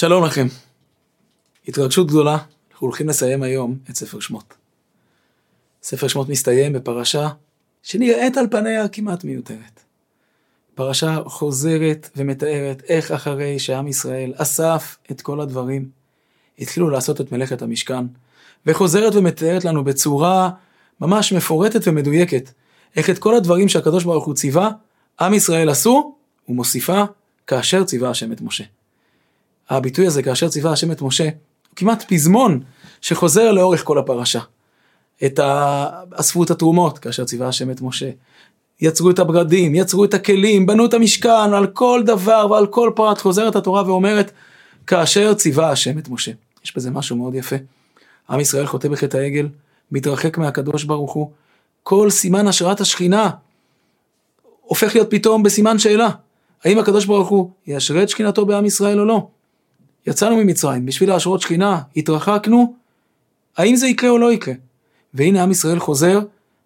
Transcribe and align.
שלום 0.00 0.24
לכם. 0.24 0.46
התרגשות 1.68 2.06
גדולה, 2.06 2.38
אנחנו 2.72 2.86
הולכים 2.86 3.08
לסיים 3.08 3.42
היום 3.42 3.78
את 3.90 3.96
ספר 3.96 4.20
שמות. 4.20 4.54
ספר 5.82 6.08
שמות 6.08 6.28
מסתיים 6.28 6.72
בפרשה 6.72 7.28
שנראית 7.82 8.36
על 8.36 8.46
פניה 8.50 8.88
כמעט 8.88 9.24
מיותרת. 9.24 9.80
פרשה 10.74 11.18
חוזרת 11.26 12.10
ומתארת 12.16 12.82
איך 12.88 13.10
אחרי 13.10 13.58
שעם 13.58 13.88
ישראל 13.88 14.32
אסף 14.36 14.98
את 15.10 15.20
כל 15.20 15.40
הדברים, 15.40 15.88
התחילו 16.58 16.90
לעשות 16.90 17.20
את 17.20 17.32
מלאכת 17.32 17.62
המשכן, 17.62 18.04
וחוזרת 18.66 19.14
ומתארת 19.14 19.64
לנו 19.64 19.84
בצורה 19.84 20.50
ממש 21.00 21.32
מפורטת 21.32 21.80
ומדויקת, 21.86 22.50
איך 22.96 23.10
את 23.10 23.18
כל 23.18 23.34
הדברים 23.34 23.68
שהקדוש 23.68 24.04
ברוך 24.04 24.26
הוא 24.26 24.34
ציווה, 24.34 24.70
עם 25.20 25.34
ישראל 25.34 25.68
עשו, 25.68 26.14
ומוסיפה, 26.48 27.02
כאשר 27.46 27.84
ציווה 27.84 28.10
השם 28.10 28.32
את 28.32 28.40
משה. 28.40 28.64
הביטוי 29.70 30.06
הזה, 30.06 30.22
כאשר 30.22 30.48
ציווה 30.48 30.72
השם 30.72 30.92
את 30.92 31.02
משה, 31.02 31.24
הוא 31.24 31.76
כמעט 31.76 32.04
פזמון 32.12 32.60
שחוזר 33.00 33.52
לאורך 33.52 33.84
כל 33.84 33.98
הפרשה. 33.98 34.40
את 35.26 35.38
ה... 35.38 35.86
אספו 36.14 36.42
את 36.42 36.50
התרומות, 36.50 36.98
כאשר 36.98 37.24
ציווה 37.24 37.48
השם 37.48 37.70
את 37.70 37.80
משה. 37.80 38.10
יצרו 38.80 39.10
את 39.10 39.18
הבגדים, 39.18 39.74
יצרו 39.74 40.04
את 40.04 40.14
הכלים, 40.14 40.66
בנו 40.66 40.86
את 40.86 40.94
המשכן, 40.94 41.54
על 41.54 41.66
כל 41.66 42.02
דבר 42.06 42.46
ועל 42.50 42.66
כל 42.66 42.92
פרט 42.96 43.20
חוזרת 43.20 43.56
התורה 43.56 43.82
ואומרת, 43.86 44.32
כאשר 44.86 45.34
ציווה 45.34 45.70
השם 45.70 45.98
את 45.98 46.08
משה. 46.08 46.32
יש 46.64 46.76
בזה 46.76 46.90
משהו 46.90 47.16
מאוד 47.16 47.34
יפה. 47.34 47.56
עם 48.30 48.40
ישראל 48.40 48.66
חוטא 48.66 48.88
בחטא 48.88 49.16
העגל, 49.16 49.48
מתרחק 49.92 50.38
מהקדוש 50.38 50.84
ברוך 50.84 51.12
הוא, 51.12 51.30
כל 51.82 52.10
סימן 52.10 52.46
השראת 52.46 52.80
השכינה 52.80 53.30
הופך 54.60 54.94
להיות 54.94 55.10
פתאום 55.10 55.42
בסימן 55.42 55.78
שאלה. 55.78 56.08
האם 56.64 56.78
הקדוש 56.78 57.04
ברוך 57.04 57.28
הוא 57.28 57.50
ישרה 57.66 58.02
את 58.02 58.08
שכינתו 58.08 58.46
בעם 58.46 58.66
ישראל 58.66 59.00
או 59.00 59.04
לא? 59.04 59.26
יצאנו 60.06 60.36
ממצרים 60.36 60.86
בשביל 60.86 61.08
להשרות 61.08 61.40
שכינה, 61.40 61.80
התרחקנו, 61.96 62.74
האם 63.56 63.76
זה 63.76 63.86
יקרה 63.86 64.10
או 64.10 64.18
לא 64.18 64.32
יקרה? 64.32 64.54
והנה 65.14 65.42
עם 65.42 65.50
ישראל 65.50 65.78
חוזר 65.78 66.20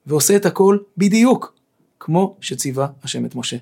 ועושה 0.06 0.36
את 0.36 0.46
הכל 0.46 0.78
בדיוק 0.98 1.54
כמו 2.00 2.36
שציווה 2.40 2.86
השם 3.02 3.24
את 3.24 3.34
משה. 3.34 3.56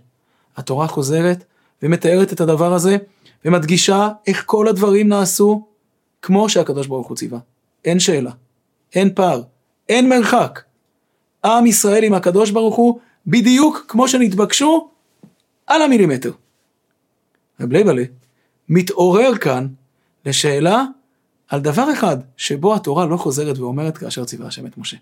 התורה 0.57 0.87
חוזרת 0.87 1.45
ומתארת 1.83 2.33
את 2.33 2.41
הדבר 2.41 2.75
הזה 2.75 2.97
ומדגישה 3.45 4.09
איך 4.27 4.43
כל 4.47 4.69
הדברים 4.69 5.09
נעשו 5.09 5.67
כמו 6.23 6.49
שהקדוש 6.49 6.87
ברוך 6.87 7.09
הוא 7.09 7.17
ציווה. 7.17 7.39
אין 7.85 8.01
שאלה, 8.01 8.31
אין 8.95 9.15
פער, 9.15 9.43
אין 9.89 10.09
מרחק. 10.09 10.63
עם 11.45 11.67
ישראל 11.67 12.05
עם 12.05 12.15
הקדוש 12.15 12.51
ברוך 12.51 12.77
הוא 12.77 12.99
בדיוק 13.27 13.85
כמו 13.89 14.09
שנתבקשו 14.09 14.91
על 15.67 15.83
המילימטר. 15.83 16.33
רב 17.61 17.73
לייבלה 17.73 18.03
מתעורר 18.69 19.37
כאן 19.41 19.67
לשאלה 20.27 20.85
על 21.49 21.61
דבר 21.61 21.93
אחד 21.93 22.17
שבו 22.37 22.75
התורה 22.75 23.07
לא 23.07 23.17
חוזרת 23.17 23.59
ואומרת 23.59 23.99
כאשר 23.99 24.25
ציווה 24.25 24.47
השם 24.47 24.67
את 24.67 24.79
משה. 24.79 24.97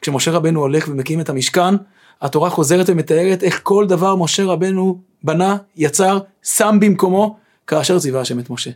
כשמשה 0.00 0.30
רבנו 0.30 0.60
הולך 0.60 0.88
ומקים 0.88 1.20
את 1.20 1.28
המשכן, 1.28 1.74
התורה 2.20 2.50
חוזרת 2.50 2.86
ומתארת 2.88 3.42
איך 3.42 3.60
כל 3.62 3.86
דבר 3.88 4.16
משה 4.16 4.44
רבנו 4.44 5.00
בנה, 5.22 5.56
יצר, 5.76 6.18
שם 6.42 6.78
במקומו, 6.80 7.36
כאשר 7.66 7.98
ציווה 7.98 8.20
השם 8.20 8.38
את 8.38 8.50
משה. 8.50 8.70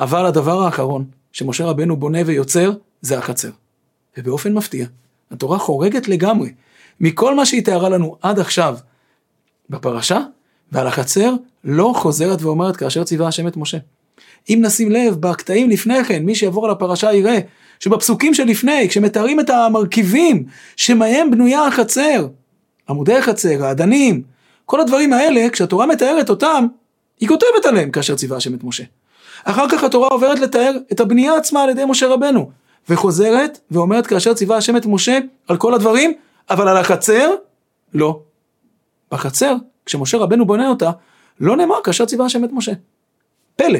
אבל 0.00 0.26
הדבר 0.26 0.62
האחרון 0.62 1.04
שמשה 1.32 1.64
רבנו 1.64 1.96
בונה 1.96 2.18
ויוצר, 2.26 2.72
זה 3.00 3.18
החצר. 3.18 3.50
ובאופן 4.16 4.52
מפתיע, 4.52 4.86
התורה 5.30 5.58
חורגת 5.58 6.08
לגמרי 6.08 6.52
מכל 7.00 7.34
מה 7.34 7.46
שהיא 7.46 7.64
תיארה 7.64 7.88
לנו 7.88 8.16
עד 8.22 8.38
עכשיו 8.38 8.76
בפרשה, 9.70 10.20
ועל 10.72 10.86
החצר 10.86 11.34
לא 11.64 11.92
חוזרת 11.96 12.42
ואומרת 12.42 12.76
כאשר 12.76 13.04
ציווה 13.04 13.28
השם 13.28 13.48
את 13.48 13.56
משה. 13.56 13.78
אם 14.50 14.58
נשים 14.62 14.90
לב, 14.90 15.14
בקטעים 15.14 15.70
לפני 15.70 16.04
כן, 16.04 16.22
מי 16.24 16.34
שיעבור 16.34 16.64
על 16.64 16.70
הפרשה 16.70 17.12
יראה 17.12 17.38
שבפסוקים 17.80 18.34
שלפני, 18.34 18.88
כשמתארים 18.88 19.40
את 19.40 19.50
המרכיבים 19.50 20.44
שמהם 20.76 21.30
בנויה 21.30 21.66
החצר, 21.66 22.28
עמודי 22.88 23.14
החצר, 23.14 23.64
האדנים, 23.64 24.22
כל 24.64 24.80
הדברים 24.80 25.12
האלה, 25.12 25.50
כשהתורה 25.50 25.86
מתארת 25.86 26.30
אותם, 26.30 26.66
היא 27.20 27.28
כותבת 27.28 27.64
עליהם 27.64 27.90
כאשר 27.90 28.16
ציווה 28.16 28.36
השם 28.36 28.54
את 28.54 28.64
משה. 28.64 28.84
אחר 29.44 29.68
כך 29.68 29.84
התורה 29.84 30.08
עוברת 30.08 30.38
לתאר 30.38 30.76
את 30.92 31.00
הבנייה 31.00 31.36
עצמה 31.36 31.62
על 31.62 31.70
ידי 31.70 31.84
משה 31.84 32.06
רבנו, 32.08 32.50
וחוזרת 32.88 33.58
ואומרת 33.70 34.06
כאשר 34.06 34.34
ציווה 34.34 34.56
השם 34.56 34.76
את 34.76 34.86
משה 34.86 35.18
על 35.48 35.56
כל 35.56 35.74
הדברים, 35.74 36.12
אבל 36.50 36.68
על 36.68 36.76
החצר, 36.76 37.30
לא. 37.94 38.20
בחצר, 39.12 39.54
כשמשה 39.88 40.18
רבנו 40.18 40.46
בונה 40.46 40.68
אותה, 40.68 40.90
לא 41.40 41.56
נאמר 41.56 41.74
כאשר 41.84 42.04
ציווה 42.04 42.26
השם 42.26 42.44
את 42.44 42.50
משה. 42.52 42.72
פלא. 43.56 43.78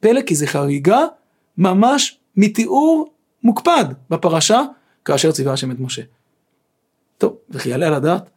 פלא 0.00 0.20
כי 0.20 0.34
זה 0.34 0.46
חריגה 0.46 1.00
ממש 1.58 2.18
מתיאור 2.36 3.12
מוקפד 3.42 3.84
בפרשה 4.10 4.60
כאשר 5.04 5.32
ציווה 5.32 5.52
השם 5.52 5.70
את 5.70 5.80
משה. 5.80 6.02
טוב, 7.18 7.36
וכי 7.50 7.68
יעלה 7.68 7.86
על 7.86 7.94
הדעת 7.94 8.30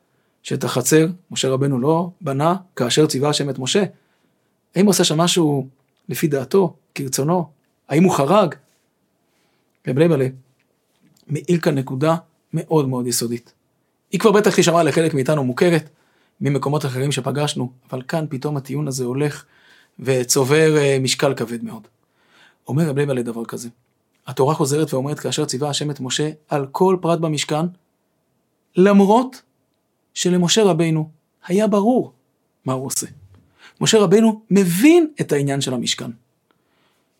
שאת 0.44 0.64
החצר 0.64 1.08
משה 1.32 1.50
רבנו 1.50 1.80
לא 1.80 2.10
בנה 2.22 2.56
כאשר 2.76 3.06
ציווה 3.06 3.30
השם 3.30 3.50
את 3.50 3.60
משה. 3.60 3.84
האם 4.76 4.86
הוא 4.86 4.90
עושה 4.90 5.04
שם 5.04 5.18
משהו 5.18 5.68
לפי 6.10 6.28
דעתו, 6.28 6.76
כרצונו? 6.96 7.46
האם 7.90 8.04
הוא 8.04 8.14
חרג? 8.14 8.56
רב 9.88 9.98
לייבלה 9.98 10.28
מעיר 11.28 11.60
כאן 11.60 11.78
נקודה 11.78 12.16
מאוד 12.54 12.90
מאוד 12.90 13.08
יסודית. 13.08 13.54
היא 14.12 14.20
כבר 14.20 14.32
בטח 14.32 14.56
תשמע 14.56 14.84
לחלק 14.84 15.14
מאיתנו 15.14 15.44
מוכרת 15.44 15.90
ממקומות 16.42 16.86
אחרים 16.86 17.12
שפגשנו, 17.12 17.72
אבל 17.92 18.02
כאן 18.08 18.26
פתאום 18.30 18.58
הטיעון 18.58 18.88
הזה 18.88 19.04
הולך 19.04 19.46
וצובר 20.00 20.78
אה, 20.78 20.98
משקל 21.00 21.34
כבד 21.34 21.64
מאוד. 21.64 21.88
אומר 22.68 22.90
רב 22.90 22.98
לייבלה 22.98 23.22
דבר 23.22 23.46
כזה, 23.46 23.70
התורה 24.28 24.56
חוזרת 24.56 24.94
ואומרת 24.94 25.20
כאשר 25.20 25.46
ציווה 25.46 25.70
השם 25.70 25.92
את 25.92 26.00
משה 26.00 26.30
על 26.50 26.68
כל 26.72 26.98
פרט 27.02 27.20
במשכן, 27.20 27.66
למרות 28.76 29.42
שלמשה 30.14 30.64
רבינו 30.64 31.10
היה 31.48 31.68
ברור 31.68 32.14
מה 32.66 32.74
הוא 32.74 32.86
עושה. 32.86 33.08
משה 33.82 34.00
רבינו 34.00 34.42
מבין 34.52 35.08
את 35.22 35.32
העניין 35.32 35.62
של 35.62 35.74
המשכן. 35.74 36.12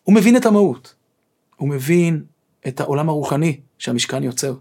הוא 0.02 0.14
מבין 0.14 0.36
את 0.36 0.46
המהות. 0.46 0.94
הוא 1.56 1.68
מבין 1.68 2.24
את 2.68 2.80
העולם 2.80 3.08
הרוחני 3.08 3.60
שהמשכן 3.78 4.22
יוצר. 4.22 4.54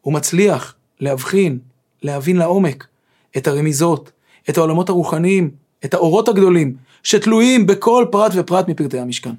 הוא 0.00 0.14
מצליח 0.14 0.74
להבחין, 1.00 1.58
להבין 2.02 2.36
לעומק 2.36 2.86
את 3.36 3.46
הרמיזות, 3.46 4.10
את 4.50 4.58
העולמות 4.58 4.88
הרוחניים, 4.88 5.50
את 5.84 5.94
האורות 5.94 6.28
הגדולים, 6.28 6.76
שתלויים 7.02 7.66
בכל 7.66 8.06
פרט 8.10 8.32
ופרט 8.34 8.68
מפרטי 8.68 8.98
המשכן. 8.98 9.34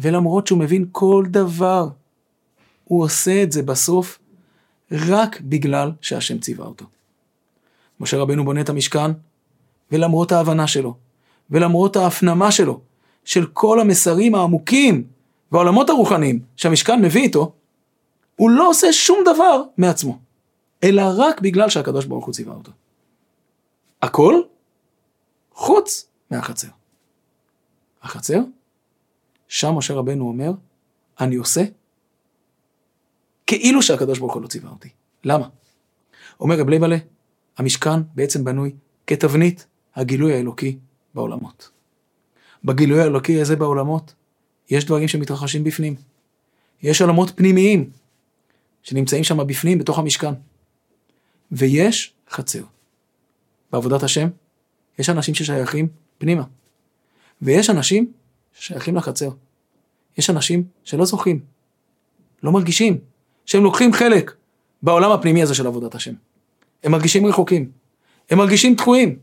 ולמרות 0.00 0.46
שהוא 0.46 0.58
מבין 0.58 0.84
כל 0.92 1.24
דבר, 1.28 1.88
הוא 2.84 3.02
עושה 3.02 3.42
את 3.42 3.52
זה 3.52 3.62
בסוף 3.62 4.18
רק 4.92 5.40
בגלל 5.40 5.92
שהשם 6.00 6.38
ציווה 6.38 6.66
אותו. 6.66 6.84
משה 8.00 8.16
רבנו 8.16 8.44
בונה 8.44 8.60
את 8.60 8.68
המשכן, 8.68 9.10
ולמרות 9.92 10.32
ההבנה 10.32 10.66
שלו, 10.66 10.94
ולמרות 11.50 11.96
ההפנמה 11.96 12.52
שלו, 12.52 12.80
של 13.24 13.46
כל 13.46 13.80
המסרים 13.80 14.34
העמוקים 14.34 15.04
והעולמות 15.52 15.90
הרוחניים 15.90 16.40
שהמשכן 16.56 17.02
מביא 17.02 17.22
איתו, 17.22 17.52
הוא 18.36 18.50
לא 18.50 18.68
עושה 18.68 18.92
שום 18.92 19.18
דבר 19.24 19.62
מעצמו, 19.76 20.18
אלא 20.84 21.02
רק 21.16 21.40
בגלל 21.40 21.68
שהקדוש 21.68 22.04
ברוך 22.04 22.26
הוא 22.26 22.34
ציווה 22.34 22.54
אותו. 22.54 22.72
הכל 24.02 24.34
חוץ 25.52 26.06
מהחצר. 26.30 26.68
החצר, 28.02 28.40
שם 29.48 29.74
משה 29.74 29.94
רבנו 29.94 30.28
אומר, 30.28 30.50
אני 31.20 31.36
עושה 31.36 31.64
כאילו 33.46 33.82
שהקדוש 33.82 34.18
ברוך 34.18 34.34
הוא 34.34 34.42
לא 34.42 34.48
ציווה 34.48 34.70
אותי. 34.70 34.88
למה? 35.24 35.48
אומר 36.40 36.58
רב 36.60 36.68
לייבלה, 36.68 36.96
המשכן 37.56 38.02
בעצם 38.14 38.44
בנוי 38.44 38.72
כתבנית 39.06 39.66
הגילוי 39.94 40.34
האלוקי 40.34 40.78
בעולמות. 41.14 41.70
בגילוי 42.64 43.00
האלוקי 43.00 43.40
הזה 43.40 43.56
בעולמות, 43.56 44.14
יש 44.70 44.84
דברים 44.84 45.08
שמתרחשים 45.08 45.64
בפנים. 45.64 45.94
יש 46.82 47.02
עולמות 47.02 47.30
פנימיים 47.36 47.90
שנמצאים 48.82 49.24
שם 49.24 49.46
בפנים, 49.46 49.78
בתוך 49.78 49.98
המשכן. 49.98 50.32
ויש 51.52 52.12
חצר. 52.30 52.62
בעבודת 53.72 54.02
השם, 54.02 54.28
יש 54.98 55.10
אנשים 55.10 55.34
ששייכים 55.34 55.88
פנימה. 56.18 56.42
ויש 57.42 57.70
אנשים 57.70 58.12
ששייכים 58.52 58.96
לחצר. 58.96 59.30
יש 60.18 60.30
אנשים 60.30 60.64
שלא 60.84 61.04
זוכים, 61.04 61.40
לא 62.42 62.52
מרגישים, 62.52 62.98
שהם 63.46 63.62
לוקחים 63.62 63.92
חלק 63.92 64.34
בעולם 64.82 65.10
הפנימי 65.10 65.42
הזה 65.42 65.54
של 65.54 65.66
עבודת 65.66 65.94
השם. 65.94 66.12
הם 66.84 66.92
מרגישים 66.92 67.26
רחוקים, 67.26 67.70
הם 68.30 68.38
מרגישים 68.38 68.74
דחויים, 68.74 69.18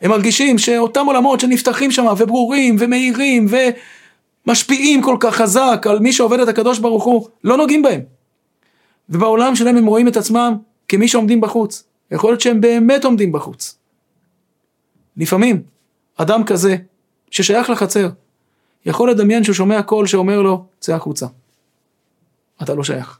הם 0.00 0.10
מרגישים 0.10 0.58
שאותם 0.58 1.06
עולמות 1.06 1.40
שנפתחים 1.40 1.90
שם 1.90 2.06
וברורים 2.18 2.76
ומאירים 2.78 3.46
ומשפיעים 4.46 5.02
כל 5.02 5.16
כך 5.20 5.36
חזק 5.36 5.86
על 5.90 5.98
מי 5.98 6.12
שעובד 6.12 6.40
את 6.40 6.48
הקדוש 6.48 6.78
ברוך 6.78 7.04
הוא, 7.04 7.28
לא 7.44 7.56
נוגעים 7.56 7.82
בהם. 7.82 8.00
ובעולם 9.08 9.56
שלהם 9.56 9.76
הם 9.76 9.86
רואים 9.86 10.08
את 10.08 10.16
עצמם 10.16 10.56
כמי 10.92 11.08
שעומדים 11.08 11.40
בחוץ. 11.40 11.84
יכול 12.10 12.30
להיות 12.30 12.40
שהם 12.40 12.60
באמת 12.60 13.04
עומדים 13.04 13.32
בחוץ. 13.32 13.78
לפעמים, 15.16 15.62
אדם 16.16 16.44
כזה, 16.44 16.76
ששייך 17.30 17.70
לחצר, 17.70 18.08
יכול 18.86 19.10
לדמיין 19.10 19.44
שהוא 19.44 19.54
שומע 19.54 19.82
קול 19.82 20.06
שאומר 20.06 20.42
לו, 20.42 20.64
צא 20.80 20.94
החוצה. 20.94 21.26
אתה 22.62 22.74
לא 22.74 22.84
שייך. 22.84 23.18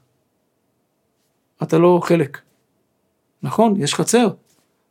אתה 1.63 1.79
לא 1.79 2.01
חלק. 2.03 2.39
נכון, 3.43 3.75
יש 3.83 3.95
חצר, 3.95 4.29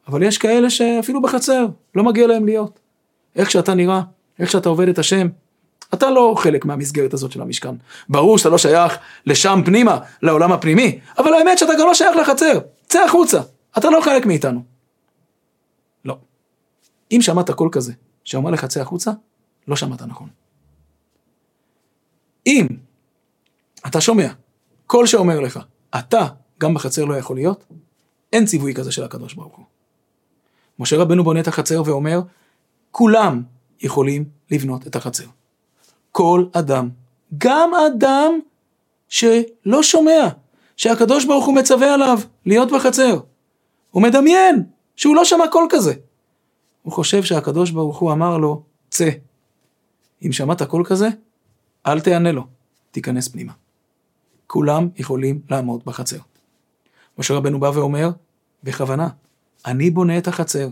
אבל 0.08 0.24
יש 0.24 0.38
כאלה 0.38 0.70
שאפילו 0.70 1.22
בחצר, 1.22 1.66
לא 1.96 2.04
מגיע 2.04 2.28
להם 2.28 2.46
להיות. 2.46 2.80
איך 3.36 3.52
שאתה 3.52 3.74
נראה, 3.74 4.02
איך 4.40 4.52
שאתה 4.52 4.70
עובד 4.70 4.88
את 4.88 5.00
השם, 5.00 5.28
אתה 5.94 6.10
לא 6.10 6.36
חלק 6.38 6.66
מהמסגרת 6.66 7.14
הזאת 7.14 7.32
של 7.32 7.42
המשכן. 7.42 7.76
ברור 8.10 8.38
שאתה 8.38 8.50
לא 8.50 8.58
שייך 8.58 8.98
לשם 9.26 9.62
פנימה, 9.66 10.00
לעולם 10.22 10.52
הפנימי, 10.52 11.00
אבל 11.18 11.34
האמת 11.34 11.58
שאתה 11.58 11.74
גם 11.80 11.88
לא 11.88 11.94
שייך 11.94 12.16
לחצר. 12.16 12.60
צא 12.92 13.04
החוצה, 13.04 13.42
אתה 13.78 13.90
לא 13.90 14.02
חלק 14.02 14.26
מאיתנו. 14.26 14.64
לא. 16.06 16.18
אם 17.12 17.22
שמעת 17.22 17.52
קול 17.52 17.70
כזה, 17.72 17.94
שאומר 18.24 18.52
לך 18.52 18.66
צא 18.66 18.82
החוצה, 18.82 19.12
לא 19.68 19.76
שמעת 19.76 20.02
נכון. 20.02 20.30
אם 22.48 22.68
אתה 23.88 24.02
שומע 24.02 24.28
קול 24.88 25.06
שאומר 25.06 25.40
לך, 25.40 25.60
אתה 26.00 26.28
גם 26.60 26.74
בחצר 26.74 27.06
לא 27.06 27.18
יכול 27.18 27.36
להיות, 27.36 27.66
אין 28.34 28.46
ציווי 28.46 28.74
כזה 28.74 28.92
של 28.92 29.04
הקדוש 29.04 29.34
ברוך 29.34 29.58
הוא. 29.58 29.66
משה 30.80 30.98
רבנו 30.98 31.24
בונה 31.24 31.40
את 31.40 31.48
החצר 31.48 31.82
ואומר, 31.86 32.22
כולם 32.92 33.44
יכולים 33.82 34.26
לבנות 34.52 34.88
את 34.88 34.96
החצר. 34.96 35.26
כל 36.12 36.46
אדם, 36.54 36.90
גם 37.38 37.72
אדם 37.88 38.40
שלא 39.08 39.84
שומע, 39.84 40.28
שהקדוש 40.82 41.26
ברוך 41.26 41.46
הוא 41.46 41.56
מצווה 41.56 41.94
עליו 41.94 42.20
להיות 42.46 42.72
בחצר. 42.72 43.20
הוא 43.92 44.04
מדמיין 44.04 44.64
שהוא 44.96 45.16
לא 45.16 45.26
שמע 45.26 45.48
קול 45.52 45.68
כזה. 45.70 45.94
הוא 46.82 46.94
חושב 46.94 47.24
שהקדוש 47.24 47.72
ברוך 47.72 48.00
הוא 48.00 48.12
אמר 48.12 48.38
לו, 48.38 48.64
צא. 48.90 49.10
אם 50.26 50.32
שמעת 50.32 50.62
קול 50.62 50.86
כזה, 50.86 51.08
אל 51.86 52.00
תענה 52.00 52.32
לו, 52.32 52.48
תיכנס 52.92 53.28
פנימה. 53.28 53.54
כולם 54.48 54.90
יכולים 54.96 55.42
לעמוד 55.50 55.82
בחצר. 55.86 56.20
משה 57.18 57.34
רבנו 57.34 57.60
בא 57.60 57.72
ואומר, 57.74 58.10
בכוונה, 58.64 59.10
אני 59.66 59.90
בונה 59.90 60.18
את 60.18 60.28
החצר. 60.28 60.70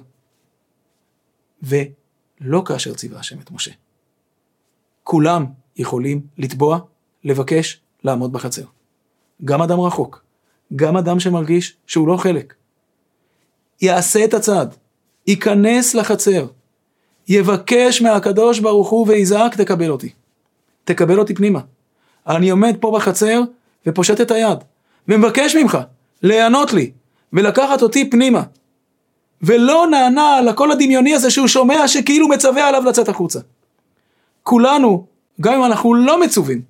ולא 1.63 2.63
כאשר 2.65 2.94
ציווה 2.94 3.19
השם 3.19 3.39
את 3.39 3.51
משה. 3.51 3.71
כולם 5.03 5.45
יכולים 5.77 6.21
לתבוע, 6.38 6.79
לבקש, 7.23 7.81
לעמוד 8.03 8.31
בחצר. 8.31 8.79
גם 9.45 9.62
אדם 9.62 9.80
רחוק, 9.80 10.24
גם 10.75 10.97
אדם 10.97 11.19
שמרגיש 11.19 11.75
שהוא 11.88 12.07
לא 12.07 12.18
חלק. 12.18 12.53
יעשה 13.81 14.25
את 14.25 14.33
הצעד, 14.33 14.75
ייכנס 15.27 15.95
לחצר, 15.95 16.45
יבקש 17.27 18.01
מהקדוש 18.01 18.59
ברוך 18.59 18.89
הוא 18.89 19.07
ויזעק 19.07 19.56
תקבל 19.56 19.89
אותי. 19.89 20.09
תקבל 20.83 21.19
אותי 21.19 21.36
פנימה. 21.36 21.59
אני 22.27 22.50
עומד 22.50 22.75
פה 22.80 22.91
בחצר 22.95 23.41
ופושט 23.86 24.21
את 24.21 24.31
היד, 24.31 24.57
ומבקש 25.07 25.56
ממך 25.56 25.77
להיענות 26.24 26.74
לי, 26.74 26.92
ולקחת 27.33 27.81
אותי 27.81 28.09
פנימה. 28.09 28.44
ולא 29.42 29.88
נענה 29.92 30.42
לקול 30.42 30.71
הדמיוני 30.71 31.13
הזה 31.13 31.31
שהוא 31.31 31.47
שומע 31.47 31.88
שכאילו 31.88 32.27
מצווה 32.27 32.68
עליו 32.68 32.83
לצאת 32.85 33.09
החוצה. 33.09 33.39
כולנו, 34.44 35.06
גם 35.42 35.53
אם 35.53 35.63
אנחנו 35.63 35.94
לא 35.94 36.21
מצווים, 36.21 36.62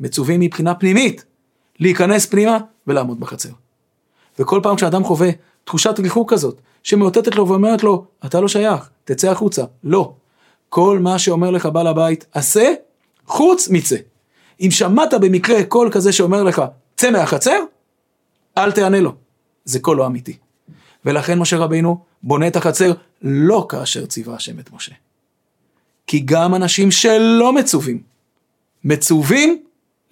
מצווים 0.00 0.40
מבחינה 0.40 0.74
פנימית, 0.74 1.24
להיכנס 1.80 2.26
פנימה 2.26 2.58
ולעמוד 2.86 3.20
בחצר. 3.20 3.48
וכל 4.38 4.60
פעם 4.62 4.76
כשאדם 4.76 5.04
חווה 5.04 5.30
תחושת 5.64 5.94
ריחוק 5.98 6.32
כזאת, 6.32 6.60
שמאותתת 6.82 7.34
לו 7.34 7.48
ואומרת 7.48 7.82
לו, 7.82 8.04
אתה 8.26 8.40
לא 8.40 8.48
שייך, 8.48 8.90
תצא 9.04 9.30
החוצה. 9.30 9.64
לא. 9.84 10.12
כל 10.68 10.98
מה 10.98 11.18
שאומר 11.18 11.50
לך 11.50 11.66
בעל 11.66 11.86
הבית, 11.86 12.26
עשה, 12.32 12.72
חוץ 13.26 13.68
מצא. 13.68 13.96
אם 14.60 14.68
שמעת 14.70 15.14
במקרה 15.14 15.64
קול 15.64 15.90
כזה 15.92 16.12
שאומר 16.12 16.42
לך, 16.42 16.62
צא 16.96 17.10
מהחצר, 17.10 17.58
אל 18.58 18.72
תענה 18.72 19.00
לו. 19.00 19.14
זה 19.64 19.80
קול 19.80 19.96
לא 19.96 20.06
אמיתי. 20.06 20.36
ולכן 21.04 21.38
משה 21.38 21.56
רבינו 21.56 22.04
בונה 22.22 22.46
את 22.46 22.56
החצר 22.56 22.92
לא 23.22 23.66
כאשר 23.68 24.06
ציווה 24.06 24.34
השם 24.34 24.58
את 24.58 24.72
משה. 24.72 24.92
כי 26.06 26.20
גם 26.24 26.54
אנשים 26.54 26.90
שלא 26.90 27.52
מצווים, 27.52 28.02
מצווים 28.84 29.62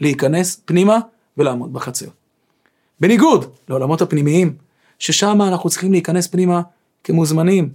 להיכנס 0.00 0.60
פנימה 0.64 0.98
ולעמוד 1.38 1.72
בחצר. 1.72 2.06
בניגוד 3.00 3.52
לעולמות 3.68 4.02
הפנימיים, 4.02 4.56
ששם 4.98 5.42
אנחנו 5.42 5.70
צריכים 5.70 5.92
להיכנס 5.92 6.26
פנימה 6.26 6.62
כמוזמנים, 7.04 7.72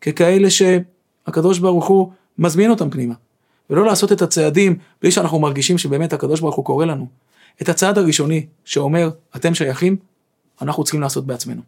ככאלה 0.00 0.48
שהקדוש 0.50 1.58
ברוך 1.58 1.86
הוא 1.86 2.12
מזמין 2.38 2.70
אותם 2.70 2.90
פנימה. 2.90 3.14
ולא 3.70 3.86
לעשות 3.86 4.12
את 4.12 4.22
הצעדים 4.22 4.78
בלי 5.02 5.10
שאנחנו 5.10 5.38
מרגישים 5.38 5.78
שבאמת 5.78 6.12
הקדוש 6.12 6.40
ברוך 6.40 6.54
הוא 6.54 6.64
קורא 6.64 6.84
לנו. 6.84 7.06
את 7.62 7.68
הצעד 7.68 7.98
הראשוני 7.98 8.46
שאומר, 8.64 9.10
אתם 9.36 9.54
שייכים, 9.54 9.96
אנחנו 10.62 10.84
צריכים 10.84 11.00
לעשות 11.00 11.26
בעצמנו. 11.26 11.62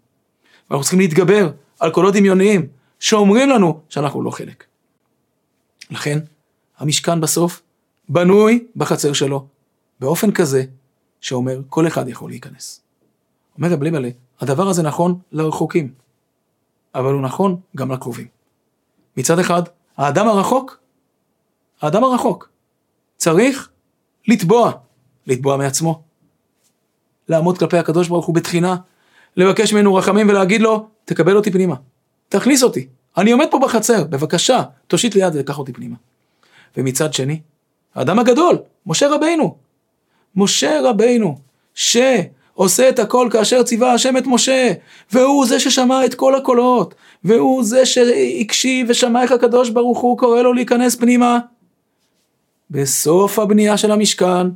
ואנחנו 0.70 0.82
צריכים 0.82 1.00
להתגבר 1.00 1.50
על 1.80 1.90
קולות 1.90 2.14
דמיוניים 2.14 2.66
שאומרים 3.00 3.48
לנו 3.48 3.80
שאנחנו 3.88 4.22
לא 4.22 4.30
חלק. 4.30 4.64
לכן, 5.90 6.18
המשכן 6.78 7.20
בסוף 7.20 7.62
בנוי 8.08 8.64
בחצר 8.76 9.12
שלו, 9.12 9.46
באופן 10.00 10.32
כזה 10.32 10.64
שאומר, 11.26 11.60
כל 11.68 11.86
אחד 11.86 12.08
יכול 12.08 12.30
להיכנס. 12.30 12.80
אומר 13.56 13.68
רב 13.68 13.82
ליבלה, 13.82 14.08
הדבר 14.40 14.68
הזה 14.68 14.82
נכון 14.82 15.18
לרחוקים, 15.32 15.92
אבל 16.94 17.12
הוא 17.12 17.22
נכון 17.22 17.60
גם 17.76 17.92
לקרובים. 17.92 18.26
מצד 19.16 19.38
אחד, 19.38 19.62
האדם 19.96 20.28
הרחוק, 20.28 20.78
האדם 21.82 22.04
הרחוק, 22.04 22.48
צריך 23.16 23.68
לתבוע, 24.28 24.72
לתבוע 25.26 25.56
מעצמו, 25.56 26.02
לעמוד 27.28 27.58
כלפי 27.58 27.78
הקדוש 27.78 28.08
ברוך 28.08 28.26
הוא 28.26 28.34
בתחינה, 28.34 28.76
לבקש 29.36 29.72
ממנו 29.72 29.94
רחמים 29.94 30.28
ולהגיד 30.28 30.60
לו, 30.60 30.88
תקבל 31.04 31.36
אותי 31.36 31.50
פנימה, 31.50 31.74
תכניס 32.28 32.62
אותי, 32.62 32.88
אני 33.16 33.32
עומד 33.32 33.46
פה 33.50 33.58
בחצר, 33.58 34.04
בבקשה, 34.04 34.62
תושיט 34.86 35.14
לי 35.14 35.20
יד 35.20 35.32
וקח 35.36 35.58
אותי 35.58 35.72
פנימה. 35.72 35.96
ומצד 36.76 37.12
שני, 37.12 37.40
האדם 37.94 38.18
הגדול, 38.18 38.58
משה 38.86 39.08
רבינו, 39.14 39.65
משה 40.36 40.80
רבינו, 40.84 41.38
שעושה 41.74 42.88
את 42.88 42.98
הכל 42.98 43.28
כאשר 43.32 43.62
ציווה 43.62 43.92
השם 43.92 44.16
את 44.16 44.26
משה, 44.26 44.72
והוא 45.12 45.46
זה 45.46 45.60
ששמע 45.60 46.04
את 46.04 46.14
כל 46.14 46.34
הקולות, 46.34 46.94
והוא 47.24 47.64
זה 47.64 47.86
שהקשיב 47.86 48.86
ושמע 48.90 49.22
איך 49.22 49.32
הקדוש 49.32 49.70
ברוך 49.70 49.98
הוא 49.98 50.18
קורא 50.18 50.42
לו 50.42 50.52
להיכנס 50.52 50.94
פנימה. 50.94 51.38
בסוף 52.70 53.38
הבנייה 53.38 53.76
של 53.76 53.92
המשכן, 53.92 54.46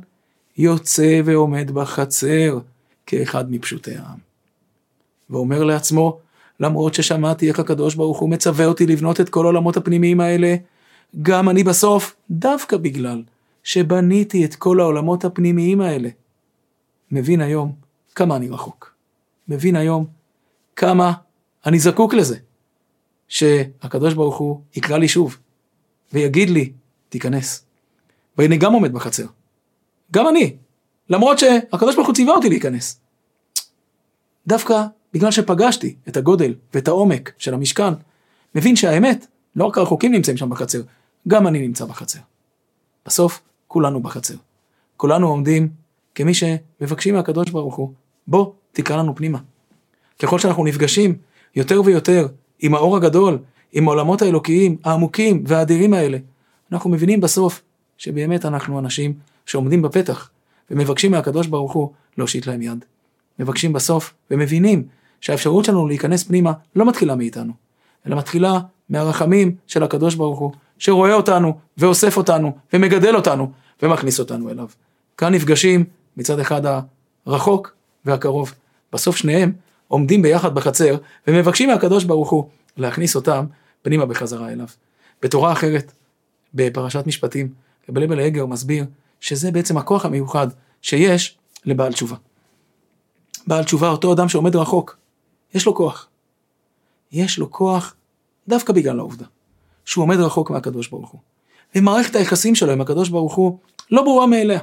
יוצא 0.57 1.21
ועומד 1.25 1.71
בחצר 1.71 2.59
כאחד 3.05 3.51
מפשוטי 3.51 3.91
העם. 3.91 4.17
ואומר 5.29 5.63
לעצמו, 5.63 6.17
למרות 6.59 6.93
ששמעתי 6.93 7.49
איך 7.49 7.59
הקדוש 7.59 7.95
ברוך 7.95 8.19
הוא 8.19 8.29
מצווה 8.29 8.65
אותי 8.65 8.87
לבנות 8.87 9.21
את 9.21 9.29
כל 9.29 9.45
העולמות 9.45 9.77
הפנימיים 9.77 10.21
האלה, 10.21 10.55
גם 11.21 11.49
אני 11.49 11.63
בסוף, 11.63 12.15
דווקא 12.31 12.77
בגלל 12.77 13.21
שבניתי 13.63 14.45
את 14.45 14.55
כל 14.55 14.79
העולמות 14.79 15.25
הפנימיים 15.25 15.81
האלה, 15.81 16.09
מבין 17.11 17.41
היום 17.41 17.75
כמה 18.15 18.35
אני 18.35 18.49
רחוק. 18.49 18.95
מבין 19.47 19.75
היום 19.75 20.05
כמה 20.75 21.13
אני 21.65 21.79
זקוק 21.79 22.13
לזה. 22.13 22.37
שהקדוש 23.27 24.13
ברוך 24.13 24.37
הוא 24.37 24.61
יקרא 24.75 24.97
לי 24.97 25.07
שוב, 25.07 25.37
ויגיד 26.13 26.49
לי, 26.49 26.71
תיכנס. 27.09 27.65
ואני 28.37 28.57
גם 28.57 28.73
עומד 28.73 28.93
בחצר. 28.93 29.25
גם 30.11 30.27
אני. 30.27 30.55
למרות 31.09 31.39
שהקדוש 31.39 31.95
ברוך 31.95 32.07
הוא 32.07 32.15
ציווה 32.15 32.33
אותי 32.33 32.49
להיכנס. 32.49 32.99
דווקא 34.47 34.83
בגלל 35.13 35.31
שפגשתי 35.31 35.95
את 36.07 36.17
הגודל 36.17 36.55
ואת 36.73 36.87
העומק 36.87 37.31
של 37.37 37.53
המשכן, 37.53 37.93
מבין 38.55 38.75
שהאמת, 38.75 39.27
לא 39.55 39.65
רק 39.65 39.77
הרחוקים 39.77 40.11
נמצאים 40.11 40.37
שם 40.37 40.49
בחצר, 40.49 40.81
גם 41.27 41.47
אני 41.47 41.67
נמצא 41.67 41.85
בחצר. 41.85 42.19
בסוף, 43.05 43.41
כולנו 43.71 43.99
בחצר. 43.99 44.35
כולנו 44.97 45.27
עומדים 45.27 45.69
כמי 46.15 46.33
שמבקשים 46.33 47.15
מהקדוש 47.15 47.49
ברוך 47.49 47.75
הוא, 47.75 47.91
בוא, 48.27 48.51
תקרא 48.71 48.97
לנו 48.97 49.15
פנימה. 49.15 49.39
ככל 50.19 50.39
שאנחנו 50.39 50.63
נפגשים 50.63 51.15
יותר 51.55 51.81
ויותר 51.85 52.27
עם 52.59 52.75
האור 52.75 52.97
הגדול, 52.97 53.37
עם 53.71 53.87
העולמות 53.87 54.21
האלוקיים, 54.21 54.77
העמוקים 54.83 55.43
והאדירים 55.47 55.93
האלה, 55.93 56.17
אנחנו 56.71 56.89
מבינים 56.89 57.21
בסוף 57.21 57.61
שבאמת 57.97 58.45
אנחנו 58.45 58.79
אנשים 58.79 59.13
שעומדים 59.45 59.81
בפתח 59.81 60.29
ומבקשים 60.71 61.11
מהקדוש 61.11 61.47
ברוך 61.47 61.71
הוא 61.71 61.91
להושיט 62.17 62.47
להם 62.47 62.61
יד. 62.61 62.85
מבקשים 63.39 63.73
בסוף 63.73 64.13
ומבינים 64.31 64.83
שהאפשרות 65.21 65.65
שלנו 65.65 65.87
להיכנס 65.87 66.23
פנימה 66.23 66.53
לא 66.75 66.85
מתחילה 66.85 67.15
מאיתנו, 67.15 67.53
אלא 68.07 68.17
מתחילה 68.17 68.59
מהרחמים 68.89 69.55
של 69.67 69.83
הקדוש 69.83 70.15
ברוך 70.15 70.39
הוא, 70.39 70.51
שרואה 70.81 71.13
אותנו 71.13 71.57
ואוסף 71.77 72.17
אותנו 72.17 72.57
ומגדל 72.73 73.15
אותנו 73.15 73.51
ומכניס 73.83 74.19
אותנו 74.19 74.49
אליו. 74.49 74.67
כאן 75.17 75.33
נפגשים 75.33 75.85
מצד 76.17 76.39
אחד 76.39 76.61
הרחוק 77.25 77.73
והקרוב. 78.05 78.53
בסוף 78.93 79.15
שניהם 79.15 79.53
עומדים 79.87 80.21
ביחד 80.21 80.55
בחצר 80.55 80.97
ומבקשים 81.27 81.69
מהקדוש 81.69 82.03
ברוך 82.03 82.29
הוא 82.29 82.49
להכניס 82.77 83.15
אותם 83.15 83.45
פנימה 83.81 84.05
בחזרה 84.05 84.51
אליו. 84.51 84.67
בתורה 85.21 85.51
אחרת, 85.51 85.91
בפרשת 86.53 87.07
משפטים, 87.07 87.53
רבי 87.89 87.99
לבל 87.99 88.19
הגר 88.19 88.45
מסביר 88.45 88.85
שזה 89.19 89.51
בעצם 89.51 89.77
הכוח 89.77 90.05
המיוחד 90.05 90.47
שיש 90.81 91.37
לבעל 91.65 91.93
תשובה. 91.93 92.15
בעל 93.47 93.63
תשובה, 93.63 93.89
אותו 93.89 94.13
אדם 94.13 94.29
שעומד 94.29 94.55
רחוק, 94.55 94.97
יש 95.53 95.65
לו 95.65 95.75
כוח. 95.75 96.07
יש 97.11 97.39
לו 97.39 97.51
כוח 97.51 97.95
דווקא 98.47 98.73
בגלל 98.73 98.99
העובדה 98.99 99.25
שהוא 99.91 100.03
עומד 100.03 100.19
רחוק 100.19 100.49
מהקדוש 100.49 100.87
ברוך 100.87 101.09
הוא. 101.09 101.19
ומערכת 101.75 102.15
היחסים 102.15 102.55
שלו 102.55 102.71
עם 102.71 102.81
הקדוש 102.81 103.09
ברוך 103.09 103.35
הוא 103.35 103.57
לא 103.91 104.03
ברורה 104.03 104.25
מאליה. 104.27 104.59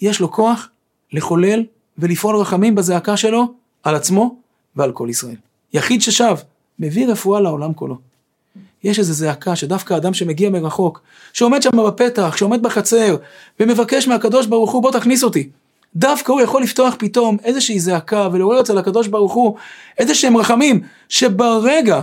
יש 0.00 0.20
לו 0.20 0.32
כוח 0.32 0.68
לחולל 1.12 1.64
ולפעול 1.98 2.36
רחמים 2.36 2.74
בזעקה 2.74 3.16
שלו 3.16 3.54
על 3.82 3.94
עצמו 3.94 4.36
ועל 4.76 4.92
כל 4.92 5.06
ישראל. 5.10 5.36
יחיד 5.72 6.02
ששב, 6.02 6.36
מביא 6.78 7.06
רפואה 7.06 7.40
לעולם 7.40 7.74
כולו. 7.74 7.98
יש 8.84 8.98
איזו 8.98 9.12
זעקה 9.12 9.56
שדווקא 9.56 9.96
אדם 9.96 10.14
שמגיע 10.14 10.50
מרחוק, 10.50 11.02
שעומד 11.32 11.62
שם 11.62 11.86
בפתח, 11.86 12.36
שעומד 12.36 12.62
בחצר, 12.62 13.16
ומבקש 13.60 14.08
מהקדוש 14.08 14.46
ברוך 14.46 14.72
הוא 14.72 14.82
בוא 14.82 14.92
תכניס 14.92 15.24
אותי. 15.24 15.48
דווקא 15.96 16.32
הוא 16.32 16.40
יכול 16.40 16.62
לפתוח 16.62 16.94
פתאום 16.98 17.36
איזושהי 17.44 17.80
זעקה 17.80 18.28
ולעורר 18.32 18.60
אצל 18.60 18.78
הקדוש 18.78 19.08
ברוך 19.08 19.32
הוא 19.32 19.56
איזה 19.98 20.14
שהם 20.14 20.36
רחמים, 20.36 20.80
שברגע 21.08 22.00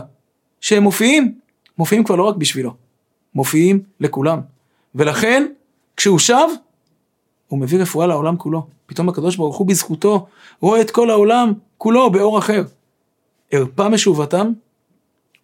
שהם 0.62 0.84
מופיעים, 0.84 1.34
מופיעים 1.80 2.04
כבר 2.04 2.16
לא 2.16 2.24
רק 2.24 2.36
בשבילו, 2.36 2.74
מופיעים 3.36 3.84
לכולם. 4.00 4.42
ולכן, 4.96 5.48
כשהוא 5.98 6.20
שב, 6.20 6.48
הוא 7.48 7.60
מביא 7.60 7.82
רפואה 7.82 8.08
לעולם 8.08 8.38
כולו. 8.38 8.68
פתאום 8.86 9.10
הקדוש 9.10 9.36
ברוך 9.36 9.58
הוא 9.58 9.68
בזכותו 9.68 10.28
רואה 10.60 10.82
את 10.82 10.92
כל 10.92 11.10
העולם 11.10 11.54
כולו 11.78 12.12
באור 12.12 12.40
אחר. 12.40 12.64
ארפה 13.54 13.90
משובתם, 13.90 14.52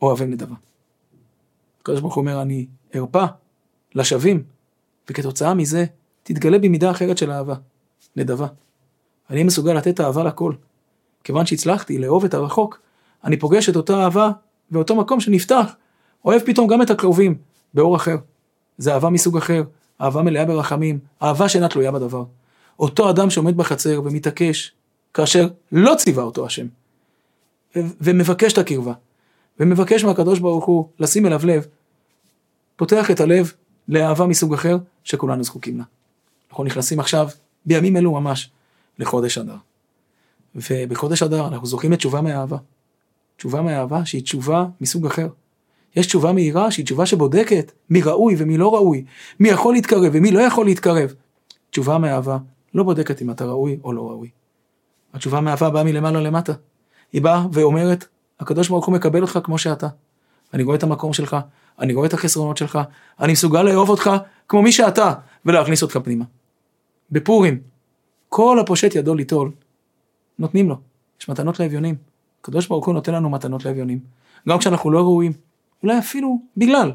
אוהבי 0.01 0.25
נדבה. 0.25 0.55
הקדוש 1.81 2.01
ברוך 2.01 2.15
הוא 2.15 2.21
אומר, 2.21 2.41
אני 2.41 2.65
ארפה 2.95 3.25
לשווים, 3.95 4.43
וכתוצאה 5.09 5.53
מזה 5.53 5.85
תתגלה 6.23 6.59
בי 6.59 6.69
מידה 6.69 6.91
אחרת 6.91 7.17
של 7.17 7.31
אהבה, 7.31 7.55
נדבה. 8.15 8.47
אני 9.29 9.43
מסוגל 9.43 9.73
לתת 9.73 10.01
אהבה 10.01 10.23
לכל. 10.23 10.53
כיוון 11.23 11.45
שהצלחתי 11.45 11.97
לאהוב 11.97 12.25
את 12.25 12.33
הרחוק, 12.33 12.81
אני 13.23 13.37
פוגש 13.37 13.69
את 13.69 13.75
אותה 13.75 14.03
אהבה 14.03 14.31
באותו 14.71 14.95
מקום 14.95 15.19
שנפתח, 15.19 15.75
אוהב 16.25 16.41
פתאום 16.45 16.67
גם 16.67 16.81
את 16.81 16.89
הקרובים, 16.89 17.37
באור 17.73 17.95
אחר. 17.95 18.17
זה 18.77 18.93
אהבה 18.93 19.09
מסוג 19.09 19.37
אחר, 19.37 19.63
אהבה 20.01 20.21
מלאה 20.21 20.45
ברחמים, 20.45 20.99
אהבה 21.23 21.49
שאינה 21.49 21.67
תלויה 21.67 21.91
בדבר. 21.91 22.23
אותו 22.79 23.09
אדם 23.09 23.29
שעומד 23.29 23.57
בחצר 23.57 24.01
ומתעקש, 24.05 24.71
כאשר 25.13 25.47
לא 25.71 25.95
ציווה 25.97 26.23
אותו 26.23 26.45
השם, 26.45 26.67
ומבקש 27.75 28.53
את 28.53 28.57
הקרבה, 28.57 28.93
ומבקש 29.59 30.03
מהקדוש 30.03 30.39
ברוך 30.39 30.65
הוא 30.65 30.89
לשים 30.99 31.25
אליו 31.25 31.41
לב, 31.43 31.65
פותח 32.75 33.11
את 33.11 33.19
הלב 33.19 33.51
לאהבה 33.87 34.25
מסוג 34.25 34.53
אחר 34.53 34.77
שכולנו 35.03 35.43
זקוקים 35.43 35.77
לה. 35.77 35.83
אנחנו 36.49 36.63
נכנסים 36.63 36.99
עכשיו, 36.99 37.29
בימים 37.65 37.97
אלו 37.97 38.11
ממש, 38.11 38.49
לחודש 38.99 39.37
אדר. 39.37 39.55
ובחודש 40.55 41.23
אדר 41.23 41.47
אנחנו 41.47 41.67
זוכים 41.67 41.93
את 41.93 41.97
תשובה 41.97 42.21
מאהבה. 42.21 42.57
תשובה 43.37 43.61
מאהבה 43.61 44.05
שהיא 44.05 44.23
תשובה 44.23 44.65
מסוג 44.81 45.05
אחר. 45.05 45.27
יש 45.95 46.07
תשובה 46.07 46.33
מהירה 46.33 46.71
שהיא 46.71 46.85
תשובה 46.85 47.05
שבודקת 47.05 47.71
מי 47.89 48.01
ראוי 48.01 48.35
ומי 48.37 48.57
לא 48.57 48.75
ראוי, 48.75 49.05
מי 49.39 49.49
יכול 49.49 49.73
להתקרב 49.73 50.11
ומי 50.13 50.31
לא 50.31 50.39
יכול 50.39 50.65
להתקרב. 50.65 51.13
תשובה 51.69 51.97
מאהבה 51.97 52.37
לא 52.73 52.83
בודקת 52.83 53.21
אם 53.21 53.31
אתה 53.31 53.45
ראוי 53.45 53.79
או 53.83 53.93
לא 53.93 54.09
ראוי. 54.09 54.29
התשובה 55.13 55.41
מאהבה 55.41 55.69
באה 55.69 55.83
מלמעלה 55.83 56.21
למטה. 56.21 56.53
היא 57.13 57.21
באה 57.21 57.45
ואומרת, 57.51 58.05
הקדוש 58.39 58.69
ברוך 58.69 58.85
הוא 58.85 58.95
מקבל 58.95 59.21
אותך 59.21 59.39
כמו 59.43 59.57
שאתה. 59.57 59.87
אני 60.53 60.63
רואה 60.63 60.75
את 60.75 60.83
המקום 60.83 61.13
שלך, 61.13 61.37
אני 61.79 61.93
רואה 61.93 62.07
את 62.07 62.13
החסרונות 62.13 62.57
שלך, 62.57 62.79
אני 63.19 63.33
מסוגל 63.33 63.63
לאהוב 63.63 63.89
אותך 63.89 64.11
כמו 64.47 64.61
מי 64.61 64.71
שאתה, 64.71 65.13
ולהכניס 65.45 65.83
אותך 65.83 65.99
פנימה. 66.03 66.25
בפורים, 67.11 67.59
כל 68.29 68.59
הפושט 68.59 68.95
ידו 68.95 69.15
ליטול, 69.15 69.51
נותנים 70.39 70.69
לו. 70.69 70.75
יש 71.21 71.29
מתנות 71.29 71.59
לאביונים. 71.59 71.95
הקדוש 72.41 72.67
ברוך 72.67 72.85
הוא 72.85 72.93
נותן 72.93 73.13
לנו 73.13 73.29
מתנות 73.29 73.65
לאביונים. 73.65 73.99
גם 74.49 74.59
כשאנחנו 74.59 74.91
לא 74.91 74.99
ראויים. 74.99 75.44
אולי 75.85 75.99
אפילו 75.99 76.39
בגלל. 76.57 76.91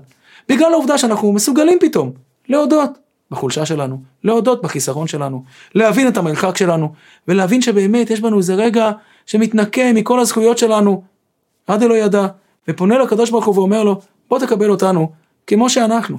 בגלל 0.49 0.73
העובדה 0.73 0.99
שאנחנו 0.99 1.33
מסוגלים 1.33 1.79
פתאום 1.81 2.13
להודות 2.49 2.91
בחולשה 3.31 3.67
שלנו, 3.67 4.01
להודות 4.25 4.63
בחיסרון 4.63 5.07
שלנו, 5.07 5.45
להבין 5.75 6.09
את 6.09 6.17
המרחק 6.17 6.57
שלנו, 6.57 6.93
ולהבין 7.29 7.63
שבאמת 7.63 8.11
יש 8.11 8.21
בנו 8.21 8.39
איזה 8.39 8.55
רגע 8.55 8.91
שמתנקה 9.27 9.93
מכל 9.95 10.21
הזכויות 10.21 10.59
שלנו, 10.59 11.03
עד 11.67 11.83
אלו 11.83 11.97
ידע, 11.97 12.27
ופונה 12.69 12.99
לקדוש 12.99 13.31
ברוך 13.31 13.47
הוא 13.47 13.55
ואומר 13.55 13.85
לו, 13.85 14.01
בוא 14.29 14.39
תקבל 14.39 14.71
אותנו 14.71 15.13
כמו 15.47 15.71
שאנחנו. 15.71 16.19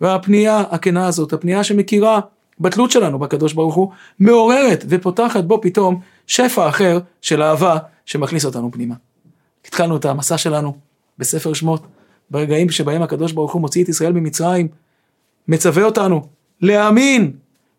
והפנייה 0.00 0.60
הכנה 0.70 1.06
הזאת, 1.06 1.32
הפנייה 1.32 1.64
שמכירה 1.64 2.20
בתלות 2.60 2.90
שלנו 2.90 3.18
בקדוש 3.18 3.52
ברוך 3.52 3.74
הוא, 3.74 3.90
מעוררת 4.20 4.84
ופותחת 4.88 5.44
בו 5.44 5.60
פתאום 5.60 6.00
שפע 6.26 6.68
אחר 6.68 6.98
של 7.20 7.42
אהבה 7.42 7.78
שמכניס 8.06 8.44
אותנו 8.44 8.72
פנימה. 8.72 8.94
התחלנו 9.66 9.96
את 9.96 10.04
המסע 10.04 10.38
שלנו 10.38 10.85
בספר 11.18 11.52
שמות, 11.52 11.86
ברגעים 12.30 12.70
שבהם 12.70 13.02
הקדוש 13.02 13.32
ברוך 13.32 13.52
הוא 13.52 13.60
מוציא 13.60 13.84
את 13.84 13.88
ישראל 13.88 14.12
ממצרים, 14.12 14.68
מצווה 15.48 15.84
אותנו 15.84 16.26
להאמין, 16.60 17.32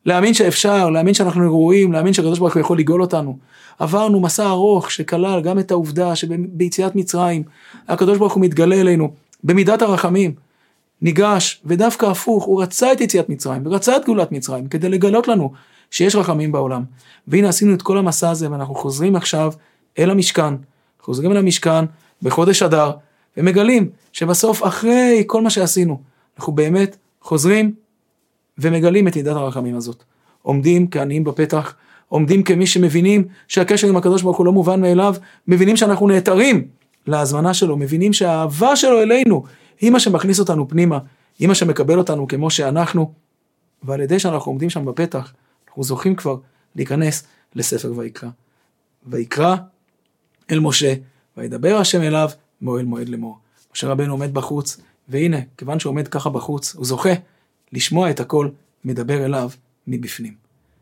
להאמין 0.06 0.34
שאפשר, 0.34 0.90
להאמין 0.90 1.14
שאנחנו 1.14 1.42
ראויים, 1.42 1.94
להאמין 1.94 2.14
שהקדוש 2.14 2.40
ברוך 2.40 2.54
הוא 2.54 2.62
יכול 2.62 2.80
לגאול 2.80 3.02
אותנו. 3.02 3.38
עברנו 3.80 4.20
מסע 4.20 4.50
ארוך 4.50 4.92
שכלל 4.92 5.42
גם 5.42 5.60
את 5.60 5.72
העובדה 5.72 6.16
שביציאת 6.16 6.96
מצרים, 6.96 7.44
הקדוש 7.88 8.18
ברוך 8.18 8.34
הוא 8.34 8.44
מתגלה 8.44 8.76
אלינו 8.76 9.12
במידת 9.44 9.82
הרחמים. 9.82 10.34
ניגש, 11.02 11.62
ודווקא 11.66 12.06
הפוך, 12.06 12.44
הוא 12.44 12.62
רצה 12.62 12.92
את 12.92 13.02
יציאת 13.02 13.30
מצרים, 13.30 13.62
ורצה 13.66 13.98
את 13.98 14.06
גאולת 14.06 14.32
מצרים, 14.32 14.68
כדי 14.68 14.90
לגלות 14.90 15.28
לנו 15.28 15.52
שיש 15.92 16.16
רחמים 16.16 16.52
בעולם. 16.52 16.84
והנה 17.28 17.50
עשינו 17.50 17.74
את 17.74 17.82
כל 17.82 17.98
המסע 17.98 18.30
הזה, 18.30 18.52
ואנחנו 18.52 18.76
חוזרים 18.76 19.16
עכשיו 19.16 19.54
אל 20.00 20.10
המשכן, 20.10 20.54
חוזרים 21.02 21.32
אל 21.32 21.38
המשכן 21.38 21.86
בחודש 22.22 22.64
אדר, 22.64 22.92
ומגלים 23.38 23.90
שבסוף, 24.14 24.64
אחרי 24.64 25.24
כל 25.28 25.42
מה 25.42 25.50
שעשינו, 25.50 26.02
אנחנו 26.38 26.54
באמת 26.54 26.98
חוזרים 27.22 27.74
ומגלים 28.58 29.08
את 29.08 29.16
ידת 29.16 29.36
הרחמים 29.36 29.76
הזאת. 29.76 30.04
עומדים 30.42 30.88
כעניים 30.88 31.24
בפתח, 31.24 31.76
עומדים 32.10 32.44
כמי 32.44 32.68
שמבינים 32.68 33.28
שהקשר 33.48 33.88
עם 33.88 33.98
הקדוש 33.98 34.22
ברוך 34.22 34.38
הוא 34.38 34.46
לא 34.46 34.52
מובן 34.52 34.82
מאליו, 34.82 35.16
מבינים 35.48 35.78
שאנחנו 35.78 36.08
נעתרים 36.08 36.68
להזמנה 37.08 37.54
שלו, 37.54 37.78
מבינים 37.78 38.14
שהאהבה 38.14 38.76
שלו 38.76 39.02
אלינו 39.02 39.44
היא 39.80 39.92
מה 39.92 40.00
שמכניס 40.00 40.40
אותנו 40.40 40.68
פנימה, 40.68 41.00
היא 41.40 41.48
מה 41.48 41.56
שמקבל 41.56 41.98
אותנו 41.98 42.28
כמו 42.28 42.50
שאנחנו, 42.50 43.14
ועל 43.84 44.02
ידי 44.02 44.20
שאנחנו 44.20 44.52
עומדים 44.52 44.70
שם 44.70 44.86
בפתח, 44.86 45.34
אנחנו 45.68 45.84
זוכים 45.84 46.16
כבר 46.16 46.38
להיכנס 46.76 47.24
לספר 47.56 47.94
ויקרא. 47.96 48.30
ויקרא 49.08 49.56
אל 50.52 50.60
משה, 50.60 50.94
וידבר 51.38 51.76
השם 51.76 52.02
אליו 52.02 52.30
מאוהל 52.62 52.86
מועד 52.86 53.10
לאמור. 53.10 53.38
משה 53.74 53.88
רבנו 53.88 54.14
עומד 54.14 54.34
בחוץ, 54.34 54.78
והנה, 55.10 55.38
כיוון 55.58 55.80
שהוא 55.80 55.92
עומד 55.92 56.08
ככה 56.08 56.30
בחוץ, 56.30 56.76
הוא 56.76 56.86
זוכה 56.86 57.10
לשמוע 57.74 58.10
את 58.10 58.20
הכל 58.20 58.50
מדבר 58.86 59.26
אליו 59.26 59.50
מבפנים. 59.88 60.34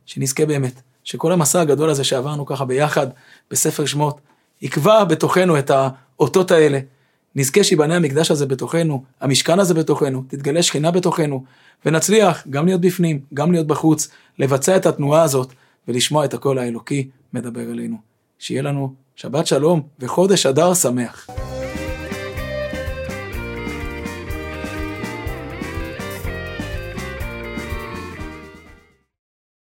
שנזכה 0.05 0.46
באמת, 0.46 0.82
שכל 1.03 1.32
המסע 1.32 1.62
הגדול 1.62 1.89
הזה 1.89 2.03
שעברנו 2.03 2.46
ככה 2.46 2.65
ביחד 2.65 3.08
בספר 3.51 3.86
שמות, 3.86 4.20
יקבע 4.62 5.03
בתוכנו 5.03 5.60
את 5.60 5.72
האותות 5.72 6.51
האלה. 6.51 6.79
נזכה 7.36 7.63
שיבנה 7.63 7.96
המקדש 7.96 8.32
הזה 8.32 8.46
בתוכנו, 8.46 9.03
המשכן 9.22 9.60
הזה 9.60 9.74
בתוכנו, 9.74 10.24
תתגלה 10.27 10.63
שכינה 10.63 10.91
בתוכנו, 10.91 11.44
ונצליח 11.86 12.48
גם 12.50 12.65
להיות 12.65 12.82
בפנים, 12.82 13.20
גם 13.34 13.51
להיות 13.51 13.67
בחוץ, 13.67 14.08
לבצע 14.39 14.77
את 14.77 14.86
התנועה 14.86 15.22
הזאת, 15.22 15.53
ולשמוע 15.88 16.25
את 16.25 16.34
הקול 16.34 16.60
האלוקי 16.60 17.10
מדבר 17.34 17.72
אלינו. 17.72 17.98
שיהיה 18.39 18.62
לנו 18.62 18.94
שבת 19.15 19.48
שלום 19.48 19.82
וחודש 20.00 20.46
אדר 20.46 20.74
שמח. 20.74 21.27